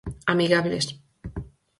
Amigables. 0.31 0.87